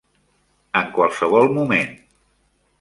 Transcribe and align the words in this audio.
En 0.79 0.89
qualsevol 0.95 1.55
moment. 1.61 1.95